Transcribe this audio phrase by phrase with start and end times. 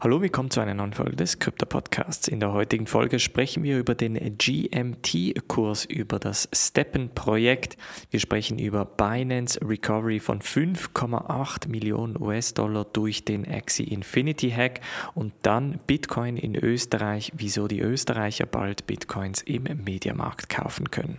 [0.00, 2.28] Hallo, willkommen zu einer neuen Folge des Krypto Podcasts.
[2.28, 7.76] In der heutigen Folge sprechen wir über den GMT-Kurs, über das Steppen-Projekt.
[8.12, 14.82] Wir sprechen über Binance Recovery von 5,8 Millionen US-Dollar durch den Axie Infinity Hack
[15.16, 21.18] und dann Bitcoin in Österreich, wieso die Österreicher bald Bitcoins im Mediamarkt kaufen können.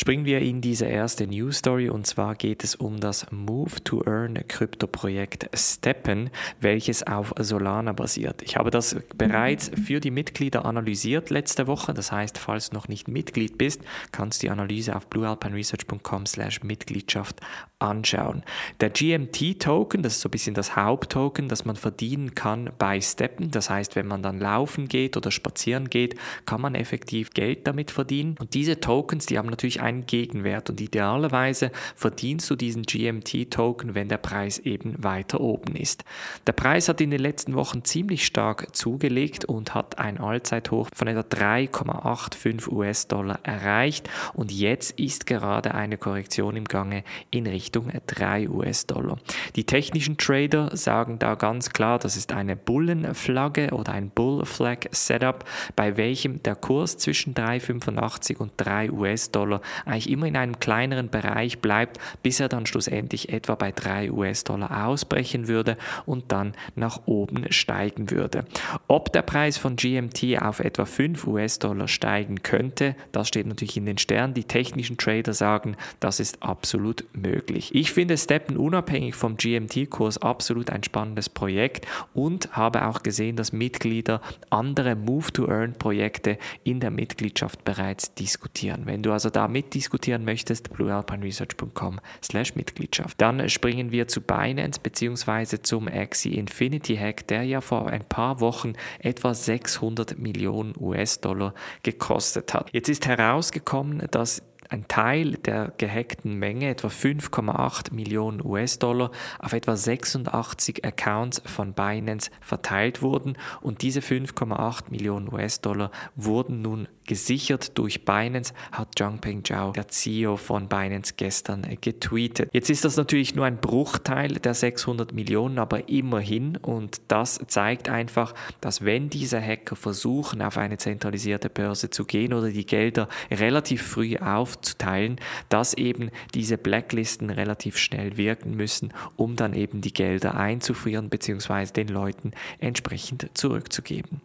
[0.00, 4.02] Springen wir in diese erste News Story und zwar geht es um das Move to
[4.06, 8.40] Earn Krypto-Projekt Steppen, welches auf Solana basiert.
[8.40, 11.92] Ich habe das bereits für die Mitglieder analysiert letzte Woche.
[11.92, 17.42] Das heißt, falls du noch nicht Mitglied bist, kannst du die Analyse auf bluealpineresearch.com/mitgliedschaft
[17.78, 18.42] anschauen.
[18.80, 23.50] Der GMT-Token, das ist so ein bisschen das Haupttoken, das man verdienen kann bei Steppen.
[23.50, 26.14] Das heißt, wenn man dann laufen geht oder spazieren geht,
[26.46, 28.36] kann man effektiv Geld damit verdienen.
[28.38, 33.94] Und diese Tokens, die haben natürlich ein einen Gegenwert und idealerweise verdienst du diesen GMT-Token,
[33.94, 36.04] wenn der Preis eben weiter oben ist.
[36.46, 41.08] Der Preis hat in den letzten Wochen ziemlich stark zugelegt und hat ein Allzeithoch von
[41.08, 48.48] etwa 3,85 US-Dollar erreicht und jetzt ist gerade eine Korrektion im Gange in Richtung 3
[48.48, 49.18] US-Dollar.
[49.56, 55.44] Die technischen Trader sagen da ganz klar, das ist eine Bullenflagge oder ein Bull-Flag Setup,
[55.76, 61.60] bei welchem der Kurs zwischen 3,85 und 3 US-Dollar eigentlich immer in einem kleineren Bereich
[61.60, 65.76] bleibt, bis er dann schlussendlich etwa bei 3 US-Dollar ausbrechen würde
[66.06, 68.44] und dann nach oben steigen würde.
[68.88, 73.86] Ob der Preis von GMT auf etwa 5 US-Dollar steigen könnte, das steht natürlich in
[73.86, 74.34] den Sternen.
[74.34, 77.74] Die technischen Trader sagen, das ist absolut möglich.
[77.74, 83.52] Ich finde Steppen unabhängig vom GMT-Kurs absolut ein spannendes Projekt und habe auch gesehen, dass
[83.52, 84.20] Mitglieder
[84.50, 88.82] andere Move-to-Earn-Projekte in der Mitgliedschaft bereits diskutieren.
[88.84, 93.20] Wenn du also da mit mitdiskutieren möchtest, bluealpineresearch.com slash Mitgliedschaft.
[93.20, 95.62] Dann springen wir zu Binance bzw.
[95.62, 101.54] zum Axie Infinity Hack, der ja vor ein paar Wochen etwa 600 Millionen US-Dollar
[101.84, 102.68] gekostet hat.
[102.72, 109.76] Jetzt ist herausgekommen, dass ein Teil der gehackten Menge, etwa 5,8 Millionen US-Dollar, auf etwa
[109.76, 118.04] 86 Accounts von Binance verteilt wurden und diese 5,8 Millionen US-Dollar wurden nun gesichert durch
[118.04, 122.50] Binance, hat Zhangpeng Zhao, der CEO von Binance, gestern getweetet.
[122.52, 127.88] Jetzt ist das natürlich nur ein Bruchteil der 600 Millionen, aber immerhin und das zeigt
[127.88, 133.08] einfach, dass wenn diese Hacker versuchen, auf eine zentralisierte Börse zu gehen oder die Gelder
[133.32, 134.16] relativ früh
[134.60, 135.16] aufzuteilen,
[135.48, 141.72] dass eben diese Blacklisten relativ schnell wirken müssen, um dann eben die Gelder einzufrieren bzw.
[141.72, 144.20] den Leuten entsprechend zurückzugeben.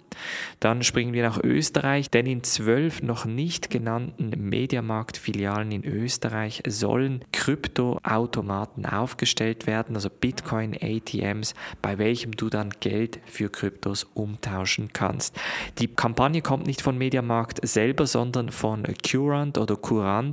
[0.59, 7.23] Dann springen wir nach Österreich, denn in zwölf noch nicht genannten Mediamarkt-Filialen in Österreich sollen
[7.31, 15.35] Kryptoautomaten aufgestellt werden, also Bitcoin-ATMs, bei welchem du dann Geld für Kryptos umtauschen kannst.
[15.79, 20.24] Die Kampagne kommt nicht von Mediamarkt selber, sondern von Curant oder Curant,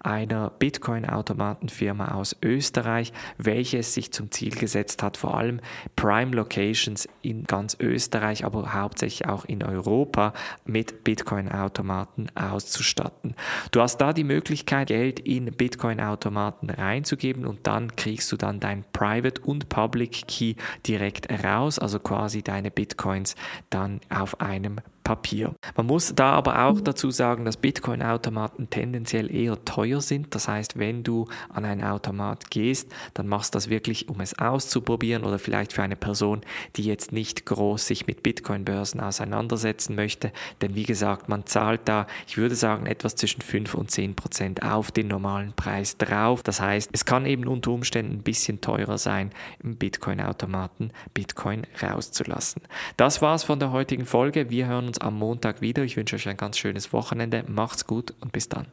[0.00, 5.60] einer Bitcoin-Automatenfirma aus Österreich, welche es sich zum Ziel gesetzt hat, vor allem
[5.96, 10.32] Prime Locations in ganz Österreich, aber hauptsächlich auch in Europa
[10.64, 13.34] mit Bitcoin-Automaten auszustatten.
[13.70, 18.84] Du hast da die Möglichkeit, Geld in Bitcoin-Automaten reinzugeben und dann kriegst du dann dein
[18.92, 23.36] Private und Public Key direkt raus, also quasi deine Bitcoins
[23.70, 24.80] dann auf einem
[25.10, 25.56] Papier.
[25.74, 30.36] Man muss da aber auch dazu sagen, dass Bitcoin-Automaten tendenziell eher teuer sind.
[30.36, 34.38] Das heißt, wenn du an einen Automat gehst, dann machst du das wirklich, um es
[34.38, 36.42] auszuprobieren oder vielleicht für eine Person,
[36.76, 40.30] die jetzt nicht groß sich mit Bitcoin-Börsen auseinandersetzen möchte.
[40.62, 44.62] Denn wie gesagt, man zahlt da, ich würde sagen, etwas zwischen 5 und 10 Prozent
[44.62, 46.44] auf den normalen Preis drauf.
[46.44, 52.62] Das heißt, es kann eben unter Umständen ein bisschen teurer sein, im Bitcoin-Automaten Bitcoin rauszulassen.
[52.96, 54.50] Das war's von der heutigen Folge.
[54.50, 55.82] Wir hören am Montag wieder.
[55.82, 57.44] Ich wünsche euch ein ganz schönes Wochenende.
[57.46, 58.66] Macht's gut und bis dann.